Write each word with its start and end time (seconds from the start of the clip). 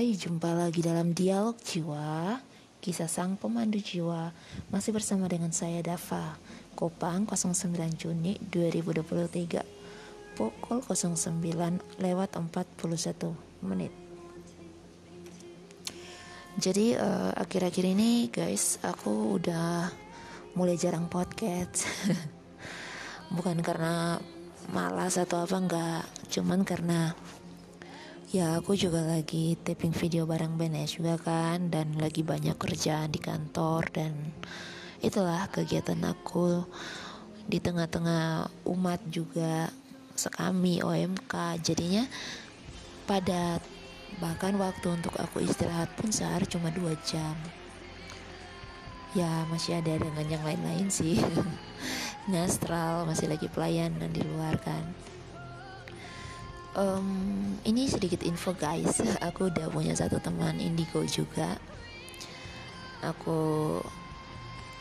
Hai, 0.00 0.16
jumpa 0.16 0.56
lagi 0.56 0.80
dalam 0.80 1.12
dialog 1.12 1.60
jiwa 1.60 2.40
Kisah 2.80 3.04
sang 3.04 3.36
pemandu 3.36 3.84
jiwa. 3.84 4.32
Masih 4.72 4.96
bersama 4.96 5.28
dengan 5.28 5.52
saya 5.52 5.84
Dava. 5.84 6.40
Kopang 6.72 7.28
09 7.28 8.00
Juni 8.00 8.40
2023 8.48 9.60
Pukul 10.40 10.80
09 10.80 12.00
lewat 12.00 12.32
41 12.32 12.80
menit. 13.60 13.92
Jadi 16.56 16.96
uh, 16.96 17.36
akhir-akhir 17.36 17.84
ini 17.84 18.32
guys 18.32 18.80
Aku 18.80 19.36
udah 19.36 19.92
mulai 20.56 20.80
jarang 20.80 21.12
podcast. 21.12 21.84
Bukan 23.36 23.60
karena 23.60 24.16
malas 24.72 25.20
atau 25.20 25.44
apa 25.44 25.60
enggak 25.60 26.02
Cuman 26.32 26.64
karena 26.64 27.12
Ya 28.30 28.62
aku 28.62 28.78
juga 28.78 29.02
lagi 29.02 29.58
taping 29.58 29.90
video 29.90 30.22
bareng 30.22 30.54
BNS 30.54 31.02
juga 31.02 31.18
kan 31.18 31.66
Dan 31.66 31.98
lagi 31.98 32.22
banyak 32.22 32.54
kerjaan 32.54 33.10
di 33.10 33.18
kantor 33.18 33.90
Dan 33.90 34.14
itulah 35.02 35.50
kegiatan 35.50 35.98
aku 36.06 36.62
Di 37.50 37.58
tengah-tengah 37.58 38.46
umat 38.70 39.02
juga 39.10 39.74
Sekami 40.14 40.78
OMK 40.78 41.58
Jadinya 41.58 42.06
pada 43.02 43.58
Bahkan 44.18 44.58
waktu 44.58 44.86
untuk 44.90 45.14
aku 45.16 45.40
istirahat 45.46 45.94
pun 45.94 46.10
sehari 46.10 46.42
cuma 46.50 46.74
dua 46.74 46.98
jam. 47.06 47.38
Ya 49.14 49.46
masih 49.46 49.78
ada 49.78 49.94
dengan 49.94 50.26
yang 50.26 50.42
lain-lain 50.42 50.90
sih. 50.90 51.16
Ngastral 52.30 53.06
masih 53.06 53.30
lagi 53.30 53.46
pelayanan 53.46 54.10
di 54.10 54.22
luar 54.26 54.58
kan 54.60 55.09
um, 56.76 57.08
ini 57.66 57.90
sedikit 57.90 58.22
info 58.22 58.54
guys. 58.54 59.00
Aku 59.28 59.50
udah 59.50 59.70
punya 59.72 59.94
satu 59.96 60.20
teman 60.22 60.58
indigo 60.60 61.02
juga. 61.06 61.58
Aku 63.00 63.80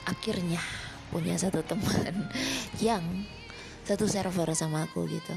akhirnya 0.03 0.59
punya 1.07 1.39
satu 1.39 1.63
teman 1.63 2.27
yang 2.83 3.01
satu 3.87 4.11
server 4.11 4.51
sama 4.51 4.83
aku 4.83 5.07
gitu. 5.07 5.31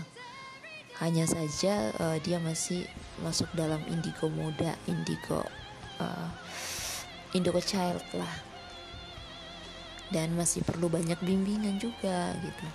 Hanya 0.98 1.22
saja 1.30 1.94
uh, 2.02 2.18
dia 2.18 2.42
masih 2.42 2.82
masuk 3.22 3.46
dalam 3.54 3.78
indigo 3.86 4.26
muda 4.26 4.74
indigo 4.90 5.46
uh, 6.02 6.28
indigo 7.38 7.62
child 7.62 8.02
lah. 8.18 8.34
Dan 10.10 10.34
masih 10.34 10.66
perlu 10.66 10.90
banyak 10.90 11.22
bimbingan 11.22 11.78
juga 11.78 12.34
gitu. 12.42 12.66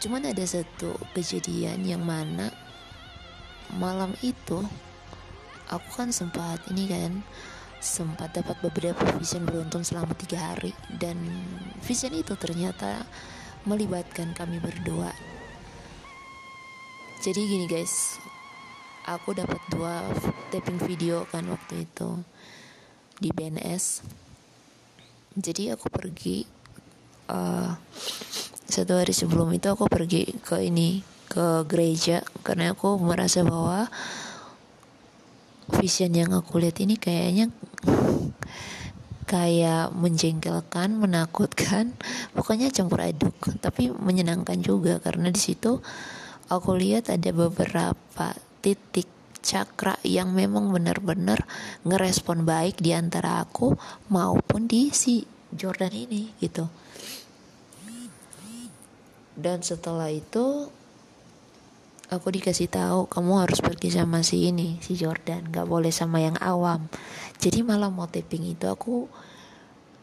Cuman 0.00 0.32
ada 0.32 0.42
satu 0.48 0.96
kejadian 1.12 1.84
yang 1.84 2.00
mana 2.00 2.48
malam 3.78 4.16
itu 4.24 4.64
aku 5.70 5.88
kan 5.94 6.10
sempat 6.10 6.64
ini 6.72 6.90
kan 6.90 7.12
sempat 7.80 8.36
dapat 8.36 8.60
beberapa 8.60 9.00
vision 9.16 9.46
beruntun 9.46 9.86
selama 9.86 10.12
tiga 10.18 10.52
hari. 10.52 10.74
Dan 10.88 11.16
vision 11.84 12.12
itu 12.12 12.36
ternyata 12.36 13.06
melibatkan 13.68 14.32
kami 14.34 14.60
berdua. 14.60 15.12
Jadi 17.20 17.40
gini 17.44 17.68
guys 17.68 18.20
aku 19.08 19.32
dapat 19.32 19.60
dua 19.72 20.06
taping 20.52 20.78
video 20.80 21.24
kan 21.28 21.42
waktu 21.48 21.88
itu 21.88 22.20
di 23.20 23.32
BNS 23.32 24.04
jadi 25.34 25.74
aku 25.74 25.90
pergi 25.90 26.44
uh, 27.30 27.74
satu 28.70 28.92
hari 28.98 29.10
sebelum 29.10 29.50
itu 29.50 29.66
aku 29.66 29.90
pergi 29.90 30.30
ke 30.38 30.62
ini 30.62 31.02
ke 31.30 31.62
gereja 31.70 32.26
karena 32.42 32.74
aku 32.74 32.98
merasa 32.98 33.46
bahwa 33.46 33.86
vision 35.78 36.10
yang 36.10 36.34
aku 36.34 36.58
lihat 36.58 36.82
ini 36.82 36.98
kayaknya 36.98 37.54
kayak 39.30 39.94
menjengkelkan, 39.94 40.98
menakutkan, 40.98 41.94
pokoknya 42.34 42.74
campur 42.74 43.06
aduk, 43.06 43.38
tapi 43.62 43.94
menyenangkan 43.94 44.58
juga 44.58 44.98
karena 44.98 45.30
di 45.30 45.38
situ 45.38 45.78
aku 46.50 46.74
lihat 46.74 47.14
ada 47.14 47.30
beberapa 47.30 48.34
titik 48.58 49.06
cakra 49.40 49.96
yang 50.02 50.34
memang 50.34 50.74
benar-benar 50.74 51.46
ngerespon 51.86 52.44
baik 52.44 52.82
di 52.82 52.90
antara 52.92 53.40
aku 53.40 53.78
maupun 54.10 54.66
di 54.66 54.90
si 54.90 55.24
Jordan 55.54 55.94
ini 55.94 56.34
gitu. 56.42 56.66
Dan 59.40 59.64
setelah 59.64 60.12
itu 60.12 60.68
aku 62.10 62.34
dikasih 62.34 62.66
tahu 62.66 63.06
kamu 63.06 63.46
harus 63.46 63.62
pergi 63.62 63.94
sama 63.94 64.26
si 64.26 64.50
ini 64.50 64.82
si 64.82 64.98
Jordan. 64.98 65.48
Nggak 65.48 65.66
boleh 65.70 65.94
sama 65.94 66.18
yang 66.18 66.34
awam. 66.42 66.90
Jadi 67.38 67.62
malam 67.62 67.94
mau 67.94 68.10
taping 68.10 68.44
itu 68.44 68.66
aku 68.66 69.06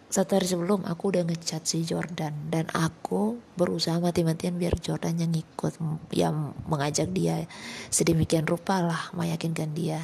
satu 0.08 0.40
hari 0.40 0.48
sebelum 0.48 0.88
aku 0.88 1.12
udah 1.12 1.28
ngechat 1.28 1.68
si 1.68 1.84
Jordan. 1.84 2.48
Dan 2.48 2.72
aku 2.72 3.38
berusaha 3.60 4.00
mati-matian 4.00 4.56
biar 4.56 4.80
Jordan 4.80 5.20
yang 5.20 5.36
ikut 5.36 5.78
yang 6.16 6.56
mengajak 6.72 7.12
dia 7.12 7.44
sedemikian 7.92 8.48
rupa 8.48 8.80
lah 8.80 9.12
meyakinkan 9.12 9.76
dia. 9.76 10.00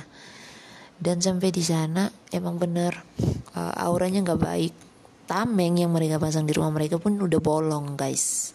Dan 0.99 1.23
sampai 1.23 1.49
di 1.55 1.63
sana 1.63 2.11
emang 2.35 2.59
bener 2.59 2.99
uh, 3.55 3.73
auranya 3.79 4.21
nggak 4.27 4.43
baik. 4.43 4.73
Tameng 5.23 5.79
yang 5.79 5.95
mereka 5.95 6.19
pasang 6.19 6.43
di 6.43 6.51
rumah 6.51 6.75
mereka 6.75 6.99
pun 6.99 7.15
udah 7.15 7.39
bolong 7.39 7.95
guys 7.95 8.51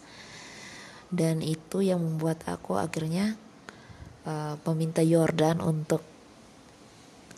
dan 1.08 1.40
itu 1.40 1.80
yang 1.80 2.00
membuat 2.00 2.44
aku 2.44 2.76
akhirnya 2.76 3.36
uh, 4.28 4.60
meminta 4.68 5.00
Jordan 5.00 5.64
untuk 5.64 6.04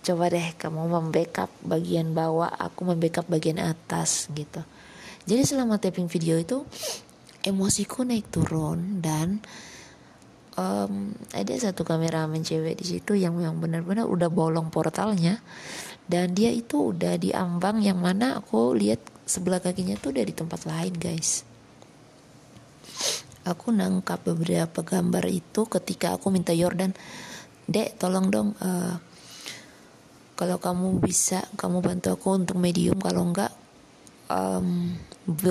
coba 0.01 0.33
deh 0.33 0.57
kamu 0.57 0.91
membackup 0.91 1.53
bagian 1.63 2.17
bawah 2.17 2.49
aku 2.51 2.89
membackup 2.89 3.29
bagian 3.29 3.61
atas 3.61 4.33
gitu. 4.33 4.65
Jadi 5.29 5.43
selama 5.45 5.77
taping 5.77 6.09
video 6.09 6.41
itu 6.41 6.65
emosiku 7.45 8.03
naik 8.03 8.33
turun 8.33 9.05
dan 9.05 9.39
um, 10.57 11.13
ada 11.33 11.53
satu 11.57 11.85
kameramen 11.85 12.43
cewek 12.45 12.81
di 12.81 12.97
situ 12.97 13.17
yang 13.17 13.37
yang 13.41 13.61
benar-benar 13.61 14.09
udah 14.09 14.29
bolong 14.33 14.73
portalnya 14.73 15.39
dan 16.11 16.35
dia 16.35 16.51
itu 16.51 16.91
udah 16.91 17.21
di 17.21 17.31
ambang 17.31 17.85
yang 17.85 18.01
mana 18.01 18.41
aku 18.41 18.75
lihat 18.75 18.99
sebelah 19.29 19.63
kakinya 19.63 19.95
tuh 20.01 20.11
udah 20.17 20.25
di 20.27 20.35
tempat 20.35 20.67
lain 20.67 20.95
guys 20.97 21.47
aku 23.45 23.73
nangkap 23.73 24.21
beberapa 24.25 24.85
gambar 24.85 25.25
itu 25.29 25.65
ketika 25.69 26.17
aku 26.17 26.29
minta 26.29 26.53
Jordan 26.53 26.93
dek 27.71 27.97
tolong 27.97 28.29
dong 28.29 28.51
uh, 28.61 28.99
kalau 30.41 30.57
kamu 30.57 31.05
bisa 31.05 31.45
kamu 31.61 31.85
bantu 31.85 32.17
aku 32.17 32.41
untuk 32.41 32.57
medium 32.57 32.97
kalau 32.97 33.29
enggak 33.29 33.53
um, 34.33 34.97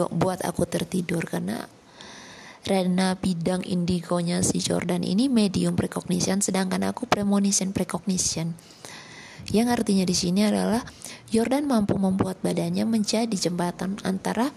buat 0.10 0.42
aku 0.42 0.66
tertidur. 0.66 1.22
Karena 1.30 1.62
Rena 2.60 3.16
bidang 3.16 3.64
indigonya 3.64 4.44
si 4.44 4.60
Jordan 4.60 5.06
ini 5.08 5.32
medium 5.32 5.80
precognition 5.80 6.44
sedangkan 6.44 6.92
aku 6.92 7.08
premonition 7.08 7.72
precognition. 7.72 8.52
Yang 9.48 9.80
artinya 9.80 10.04
di 10.04 10.12
sini 10.18 10.44
adalah 10.44 10.84
Jordan 11.32 11.70
mampu 11.72 11.96
membuat 11.96 12.44
badannya 12.44 12.84
menjadi 12.84 13.32
jembatan 13.32 13.96
antara 14.04 14.52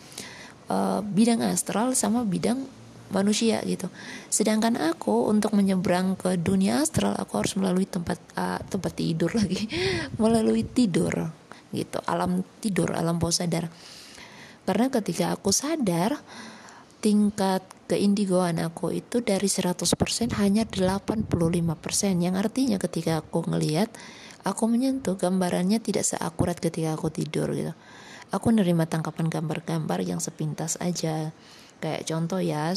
uh, 0.66 0.98
bidang 1.04 1.46
astral 1.46 1.94
sama 1.94 2.26
bidang 2.26 2.66
manusia 3.12 3.60
gitu. 3.62 3.92
Sedangkan 4.32 4.80
aku 4.80 5.28
untuk 5.28 5.52
menyeberang 5.52 6.16
ke 6.16 6.40
dunia 6.40 6.82
astral 6.82 7.14
aku 7.14 7.44
harus 7.44 7.54
melalui 7.54 7.84
tempat 7.84 8.18
uh, 8.34 8.58
tempat 8.66 8.92
tidur 8.96 9.30
lagi, 9.36 9.68
melalui 10.22 10.64
tidur 10.64 11.30
gitu, 11.72 11.98
alam 12.08 12.44
tidur, 12.58 12.92
alam 12.96 13.20
bawah 13.20 13.32
sadar. 13.44 13.68
Karena 14.64 14.88
ketika 14.88 15.34
aku 15.34 15.50
sadar 15.50 16.16
tingkat 17.02 17.60
keindigoan 17.90 18.62
aku 18.62 18.94
itu 18.94 19.20
dari 19.20 19.50
100% 19.50 19.84
hanya 20.38 20.62
85% 20.64 21.26
yang 22.22 22.38
artinya 22.38 22.78
ketika 22.78 23.20
aku 23.20 23.42
ngelihat 23.44 23.90
aku 24.46 24.70
menyentuh 24.70 25.18
gambarannya 25.18 25.82
tidak 25.82 26.06
seakurat 26.06 26.54
ketika 26.56 26.94
aku 26.94 27.10
tidur 27.10 27.50
gitu. 27.52 27.74
Aku 28.32 28.48
nerima 28.48 28.88
tangkapan 28.88 29.28
gambar-gambar 29.28 30.00
yang 30.08 30.16
sepintas 30.16 30.80
aja 30.80 31.36
kayak 31.82 32.06
contoh 32.06 32.38
ya 32.38 32.70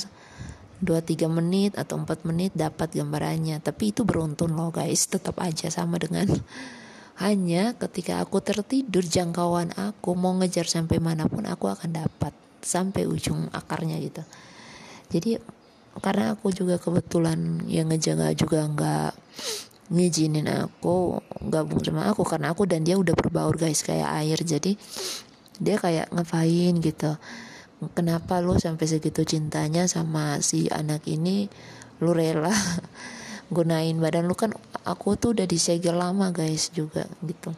2-3 0.83 1.31
menit 1.31 1.71
atau 1.79 2.01
4 2.01 2.27
menit 2.27 2.51
dapat 2.57 2.91
gambarannya. 2.91 3.61
Tapi 3.63 3.95
itu 3.95 4.03
beruntun 4.03 4.57
loh 4.57 4.73
guys. 4.73 5.07
Tetap 5.07 5.39
aja 5.39 5.71
sama 5.71 6.01
dengan 6.01 6.27
hanya 7.23 7.77
ketika 7.79 8.19
aku 8.19 8.43
tertidur 8.43 9.05
jangkauan 9.05 9.71
aku 9.79 10.17
mau 10.19 10.35
ngejar 10.35 10.67
sampai 10.67 10.99
mana 10.99 11.29
pun 11.29 11.47
aku 11.47 11.71
akan 11.71 12.05
dapat. 12.05 12.33
Sampai 12.65 13.05
ujung 13.05 13.47
akarnya 13.53 14.01
gitu. 14.01 14.25
Jadi 15.13 15.37
karena 16.01 16.35
aku 16.35 16.51
juga 16.51 16.75
kebetulan 16.75 17.63
yang 17.71 17.87
ngejaga 17.87 18.35
juga 18.35 18.67
nggak 18.67 19.11
ngizinin 19.85 20.49
aku 20.49 21.21
gabung 21.45 21.79
sama 21.79 22.09
aku 22.09 22.25
karena 22.25 22.51
aku 22.51 22.65
dan 22.65 22.81
dia 22.81 22.97
udah 22.99 23.15
berbaur 23.15 23.55
guys 23.55 23.79
kayak 23.85 24.11
air. 24.25 24.39
Jadi 24.43 24.75
dia 25.55 25.79
kayak 25.79 26.11
ngapain 26.11 26.73
gitu 26.83 27.15
kenapa 27.93 28.39
lu 28.39 28.55
sampai 28.55 28.85
segitu 28.87 29.27
cintanya 29.27 29.85
sama 29.85 30.39
si 30.39 30.71
anak 30.71 31.03
ini? 31.07 31.51
Lu 31.99 32.15
rela 32.15 32.51
gunain 33.55 33.95
badan 33.99 34.25
lu 34.25 34.35
kan 34.35 34.51
aku 34.87 35.19
tuh 35.19 35.35
udah 35.35 35.47
disegel 35.47 35.99
lama 35.99 36.31
guys 36.31 36.71
juga 36.71 37.05
gitu. 37.23 37.51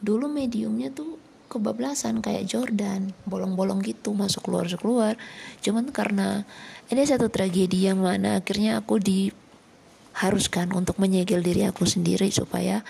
Dulu 0.00 0.28
mediumnya 0.28 0.92
tuh 0.92 1.26
kebablasan 1.46 2.20
kayak 2.20 2.46
Jordan 2.50 3.14
bolong-bolong 3.24 3.78
gitu 3.86 4.12
masuk 4.12 4.50
keluar 4.50 4.66
masuk 4.66 4.82
keluar 4.82 5.14
cuman 5.62 5.94
karena 5.94 6.42
ini 6.90 7.06
satu 7.06 7.30
tragedi 7.30 7.86
yang 7.86 8.02
mana 8.02 8.42
akhirnya 8.42 8.82
aku 8.82 8.98
diharuskan 8.98 10.74
untuk 10.74 10.98
menyegel 10.98 11.40
diri 11.40 11.62
aku 11.64 11.86
sendiri 11.86 12.34
supaya 12.34 12.82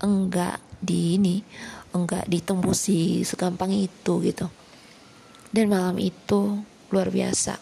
enggak 0.00 0.58
di 0.80 1.20
ini 1.20 1.44
enggak 1.92 2.24
ditembusi 2.24 3.20
segampang 3.20 3.76
itu 3.76 4.24
gitu 4.24 4.48
dan 5.50 5.66
malam 5.66 5.98
itu 5.98 6.62
luar 6.94 7.10
biasa. 7.10 7.58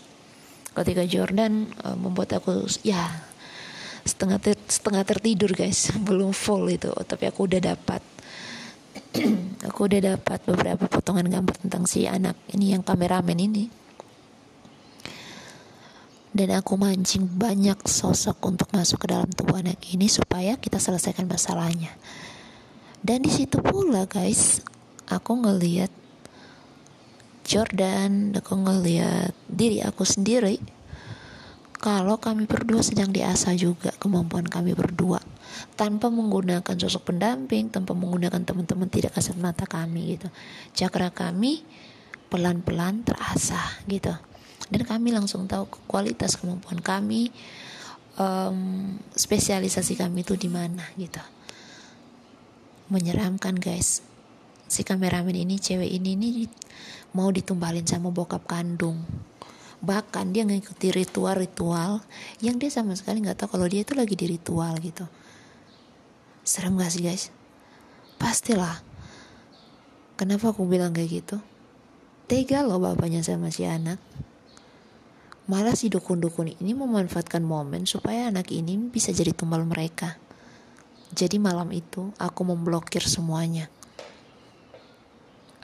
Ketika 0.76 1.02
Jordan 1.08 1.66
uh, 1.84 1.96
membuat 1.96 2.38
aku 2.38 2.68
ya 2.84 3.28
setengah 4.04 4.38
ter, 4.40 4.56
setengah 4.68 5.04
tertidur 5.04 5.52
guys. 5.52 5.92
Belum 6.06 6.32
full 6.32 6.68
itu 6.72 6.92
tapi 7.04 7.28
aku 7.28 7.48
udah 7.48 7.60
dapat. 7.60 8.02
Aku 9.70 9.86
udah 9.86 10.14
dapat 10.14 10.42
beberapa 10.42 10.84
potongan 10.90 11.26
gambar 11.26 11.56
tentang 11.64 11.86
si 11.86 12.04
anak 12.04 12.34
ini 12.50 12.74
yang 12.76 12.82
kameramen 12.82 13.38
ini. 13.38 13.64
Dan 16.34 16.54
aku 16.54 16.74
mancing 16.74 17.24
banyak 17.24 17.78
sosok 17.88 18.38
untuk 18.46 18.68
masuk 18.74 19.06
ke 19.06 19.06
dalam 19.10 19.30
tubuh 19.30 19.58
anak 19.58 19.80
ini 19.90 20.10
supaya 20.10 20.58
kita 20.58 20.82
selesaikan 20.82 21.30
masalahnya. 21.30 21.94
Dan 22.98 23.22
di 23.22 23.30
situ 23.30 23.62
pula 23.62 24.04
guys 24.06 24.66
aku 25.06 25.46
ngeliat 25.46 25.90
Jordan 27.48 28.36
aku 28.36 28.60
ngeliat 28.60 29.32
diri 29.48 29.80
aku 29.80 30.04
sendiri 30.04 30.60
kalau 31.80 32.20
kami 32.20 32.44
berdua 32.44 32.84
sedang 32.84 33.08
diasah 33.08 33.56
juga 33.56 33.94
kemampuan 33.96 34.44
kami 34.44 34.76
berdua 34.76 35.22
tanpa 35.78 36.10
menggunakan 36.10 36.74
sosok 36.74 37.14
pendamping, 37.14 37.70
tanpa 37.70 37.94
menggunakan 37.94 38.42
teman-teman 38.42 38.90
tidak 38.90 39.14
kasat 39.14 39.38
mata 39.38 39.64
kami 39.64 40.18
gitu. 40.18 40.28
Cakra 40.74 41.14
kami 41.14 41.62
pelan-pelan 42.28 43.06
terasah 43.06 43.78
gitu. 43.86 44.12
Dan 44.68 44.82
kami 44.84 45.14
langsung 45.14 45.48
tahu 45.48 45.70
kualitas 45.88 46.36
kemampuan 46.36 46.82
kami, 46.82 47.32
um, 48.20 48.98
spesialisasi 49.16 49.96
kami 49.96 50.26
itu 50.26 50.36
di 50.36 50.50
mana 50.50 50.84
gitu. 50.98 51.22
Menyeramkan 52.92 53.56
guys. 53.56 54.04
Si 54.68 54.84
kameramen 54.84 55.32
ini, 55.32 55.56
cewek 55.56 55.88
ini, 55.88 56.12
ini 56.12 56.44
mau 57.16 57.32
ditumbalin 57.32 57.88
sama 57.88 58.12
bokap 58.12 58.44
kandung. 58.44 59.00
Bahkan 59.80 60.36
dia 60.36 60.44
ngikuti 60.44 60.92
ritual-ritual 60.92 62.04
yang 62.44 62.60
dia 62.60 62.68
sama 62.68 62.92
sekali 62.92 63.24
nggak 63.24 63.40
tahu 63.40 63.56
kalau 63.56 63.64
dia 63.64 63.80
itu 63.80 63.96
lagi 63.96 64.12
di 64.12 64.28
ritual 64.28 64.76
gitu. 64.84 65.08
Serem 66.44 66.76
gak 66.76 66.92
sih 66.92 67.00
guys? 67.00 67.32
Pastilah. 68.20 68.84
Kenapa 70.20 70.52
aku 70.52 70.68
bilang 70.68 70.92
kayak 70.92 71.24
gitu? 71.24 71.40
Tega 72.28 72.60
loh 72.60 72.76
bapaknya 72.76 73.24
sama 73.24 73.48
si 73.48 73.64
anak. 73.64 73.96
Malah 75.48 75.72
si 75.72 75.88
dukun-dukun 75.88 76.60
ini 76.60 76.76
memanfaatkan 76.76 77.40
momen 77.40 77.88
supaya 77.88 78.28
anak 78.28 78.52
ini 78.52 78.76
bisa 78.76 79.16
jadi 79.16 79.32
tumbal 79.32 79.64
mereka. 79.64 80.20
Jadi 81.14 81.40
malam 81.40 81.72
itu 81.72 82.12
aku 82.20 82.44
memblokir 82.44 83.00
semuanya 83.00 83.72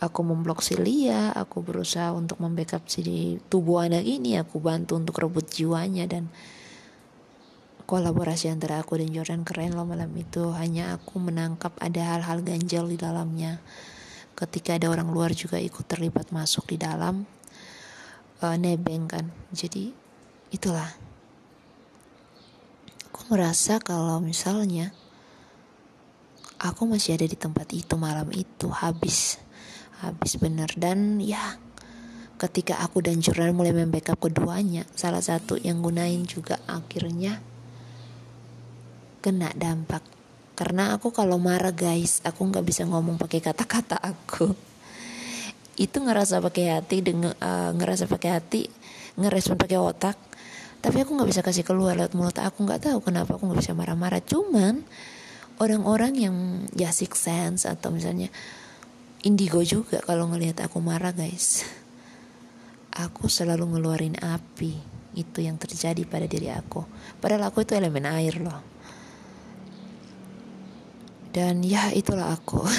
aku 0.04 0.20
memblok 0.20 0.60
si 0.60 0.76
Lia, 0.76 1.32
aku 1.32 1.64
berusaha 1.64 2.12
untuk 2.12 2.36
membackup 2.44 2.84
si 2.92 3.40
tubuh 3.48 3.88
anak 3.88 4.04
ini, 4.04 4.36
aku 4.36 4.60
bantu 4.60 5.00
untuk 5.00 5.16
rebut 5.16 5.48
jiwanya 5.48 6.04
dan 6.04 6.28
kolaborasi 7.84 8.52
antara 8.52 8.80
aku 8.80 9.00
dan 9.00 9.12
Jordan 9.12 9.44
keren 9.44 9.72
loh 9.72 9.88
malam 9.88 10.12
itu. 10.16 10.52
Hanya 10.52 10.96
aku 10.96 11.20
menangkap 11.20 11.72
ada 11.80 12.16
hal-hal 12.16 12.44
ganjal 12.44 12.88
di 12.88 13.00
dalamnya. 13.00 13.60
Ketika 14.34 14.76
ada 14.76 14.90
orang 14.90 15.08
luar 15.08 15.32
juga 15.32 15.56
ikut 15.56 15.84
terlibat 15.88 16.34
masuk 16.34 16.74
di 16.74 16.76
dalam 16.80 17.24
uh, 18.42 18.56
nebeng 18.60 19.08
kan. 19.08 19.28
Jadi 19.52 19.92
itulah. 20.52 20.90
Aku 23.14 23.30
merasa 23.30 23.78
kalau 23.78 24.18
misalnya 24.18 24.90
aku 26.58 26.82
masih 26.90 27.14
ada 27.14 27.30
di 27.30 27.38
tempat 27.38 27.70
itu 27.70 27.94
malam 27.94 28.26
itu 28.34 28.66
habis 28.74 29.38
habis 30.10 30.36
bener. 30.36 30.68
Dan 30.76 31.22
ya 31.22 31.56
ketika 32.36 32.82
aku 32.82 33.00
dan 33.00 33.22
Jordan 33.22 33.54
mulai 33.54 33.72
membackup 33.72 34.18
keduanya 34.18 34.84
salah 34.92 35.22
satu 35.22 35.54
yang 35.56 35.80
gunain 35.80 36.26
juga 36.26 36.58
akhirnya 36.66 37.40
kena 39.24 39.48
dampak. 39.56 40.04
Karena 40.54 40.94
aku 40.94 41.10
kalau 41.10 41.40
marah 41.40 41.74
guys 41.74 42.22
aku 42.22 42.46
nggak 42.46 42.62
bisa 42.62 42.86
ngomong 42.86 43.16
pakai 43.16 43.40
kata-kata 43.42 43.98
aku. 43.98 44.52
Itu 45.74 45.98
ngerasa 46.04 46.38
pakai 46.38 46.78
hati 46.78 47.02
dengan 47.02 47.34
uh, 47.42 47.74
ngerasa 47.74 48.06
pakai 48.06 48.30
hati 48.38 48.62
ngerespon 49.18 49.58
pakai 49.58 49.78
otak. 49.80 50.16
Tapi 50.84 51.00
aku 51.00 51.16
nggak 51.16 51.30
bisa 51.32 51.40
kasih 51.40 51.64
keluar 51.64 51.96
lewat 51.96 52.12
mulut. 52.12 52.36
Aku 52.38 52.62
nggak 52.62 52.92
tahu 52.92 52.98
kenapa 53.00 53.40
aku 53.40 53.48
nggak 53.48 53.64
bisa 53.64 53.72
marah-marah. 53.72 54.20
Cuman 54.20 54.84
orang-orang 55.58 56.12
yang 56.18 56.36
ya 56.76 56.92
six 56.92 57.24
sense 57.24 57.64
atau 57.64 57.88
misalnya 57.94 58.28
indigo 59.24 59.64
juga 59.64 60.04
kalau 60.04 60.28
ngelihat 60.28 60.68
aku 60.68 60.84
marah 60.84 61.16
guys. 61.16 61.64
Aku 62.94 63.26
selalu 63.26 63.74
ngeluarin 63.74 64.20
api. 64.20 64.76
Itu 65.16 65.40
yang 65.40 65.56
terjadi 65.56 66.04
pada 66.04 66.28
diri 66.28 66.52
aku. 66.52 66.84
Padahal 67.18 67.48
aku 67.48 67.64
itu 67.64 67.72
elemen 67.74 68.04
air 68.04 68.36
loh. 68.38 68.60
Dan 71.34 71.64
ya 71.64 71.90
itulah 71.90 72.30
aku. 72.30 72.62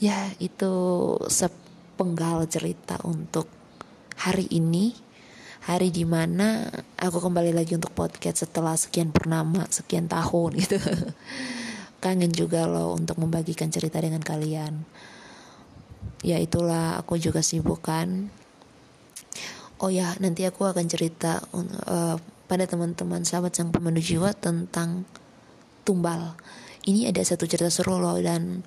Ya 0.00 0.32
itu 0.40 0.72
sepenggal 1.28 2.48
cerita 2.48 2.96
untuk 3.04 3.52
hari 4.16 4.48
ini. 4.48 4.96
Hari 5.68 5.92
di 5.92 6.08
mana 6.08 6.72
aku 6.96 7.20
kembali 7.20 7.52
lagi 7.52 7.76
untuk 7.76 7.92
podcast 7.92 8.48
setelah 8.48 8.80
sekian 8.80 9.12
purnama 9.12 9.68
sekian 9.68 10.08
tahun 10.08 10.56
gitu. 10.64 10.80
Kangen 12.00 12.32
juga 12.32 12.64
loh 12.64 12.96
untuk 12.96 13.20
membagikan 13.20 13.68
cerita 13.68 14.00
dengan 14.00 14.24
kalian 14.24 14.88
ya 16.20 16.36
itulah 16.36 17.00
aku 17.00 17.16
juga 17.16 17.40
sibuk 17.40 17.80
kan 17.84 18.28
oh 19.80 19.88
ya 19.88 20.12
nanti 20.20 20.44
aku 20.44 20.68
akan 20.68 20.84
cerita 20.86 21.40
uh, 21.56 22.16
pada 22.50 22.66
teman-teman 22.66 23.22
sahabat 23.22 23.54
sang 23.54 23.70
pemandu 23.70 24.02
jiwa 24.02 24.34
tentang 24.34 25.06
tumbal. 25.86 26.34
Ini 26.82 27.14
ada 27.14 27.22
satu 27.22 27.46
cerita 27.46 27.70
seru 27.70 28.02
loh 28.02 28.18
dan 28.18 28.66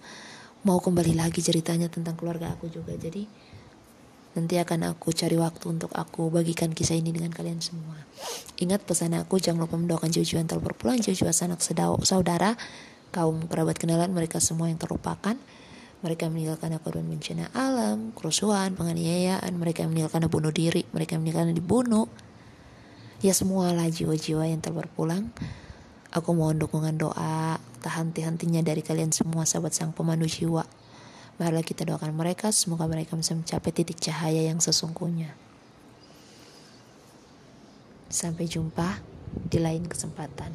mau 0.63 0.79
kembali 0.79 1.19
lagi 1.19 1.43
ceritanya 1.43 1.91
tentang 1.91 2.15
keluarga 2.15 2.55
aku 2.55 2.71
juga. 2.71 2.95
Jadi 2.95 3.27
nanti 4.39 4.55
akan 4.55 4.95
aku 4.95 5.11
cari 5.11 5.35
waktu 5.35 5.65
untuk 5.67 5.91
aku 5.93 6.31
bagikan 6.31 6.71
kisah 6.71 6.95
ini 6.95 7.11
dengan 7.11 7.35
kalian 7.35 7.59
semua. 7.59 8.07
Ingat 8.57 8.87
pesan 8.87 9.19
aku 9.19 9.37
jangan 9.37 9.67
lupa 9.67 9.75
mendoakan 9.75 10.09
jauh-jauh 10.09 10.39
yang 10.39 10.47
telah 10.47 10.63
berpulang 10.63 11.03
jauh-jauh 11.03 11.35
sanak 11.35 11.59
saudara 11.61 12.55
kaum 13.13 13.45
kerabat 13.45 13.77
kenalan 13.77 14.09
mereka 14.09 14.41
semua 14.41 14.71
yang 14.71 14.79
terlupakan 14.79 15.37
mereka 16.03 16.27
meninggalkan 16.27 16.75
korban 16.83 17.07
bencana 17.07 17.47
alam, 17.55 18.11
kerusuhan, 18.11 18.75
penganiayaan, 18.75 19.55
mereka 19.55 19.87
meninggalkan 19.87 20.27
bunuh 20.27 20.51
diri, 20.51 20.83
mereka 20.91 21.15
meninggalkan 21.15 21.55
dibunuh. 21.55 22.11
Ya 23.23 23.31
semualah 23.31 23.87
jiwa-jiwa 23.87 24.51
yang 24.51 24.59
telah 24.59 24.83
berpulang. 24.83 25.31
Aku 26.11 26.35
mohon 26.35 26.59
dukungan 26.59 26.99
doa, 26.99 27.55
tahan 27.79 28.11
hentinya 28.11 28.59
dari 28.59 28.83
kalian 28.83 29.15
semua 29.15 29.47
sahabat 29.47 29.71
sang 29.71 29.95
pemandu 29.95 30.27
jiwa. 30.27 30.67
Marilah 31.39 31.63
kita 31.63 31.87
doakan 31.87 32.13
mereka, 32.13 32.51
semoga 32.51 32.83
mereka 32.85 33.15
bisa 33.15 33.31
mencapai 33.33 33.71
titik 33.71 33.97
cahaya 33.97 34.43
yang 34.43 34.59
sesungguhnya. 34.59 35.31
Sampai 38.11 38.45
jumpa 38.45 39.01
di 39.49 39.57
lain 39.57 39.87
kesempatan. 39.87 40.51